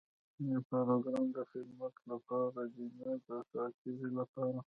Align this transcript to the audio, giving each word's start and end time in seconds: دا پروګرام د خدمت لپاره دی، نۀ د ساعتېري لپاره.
دا 0.47 0.57
پروګرام 0.69 1.27
د 1.35 1.37
خدمت 1.51 1.95
لپاره 2.09 2.61
دی، 2.73 2.85
نۀ 2.99 3.11
د 3.27 3.29
ساعتېري 3.51 4.09
لپاره. 4.19 4.59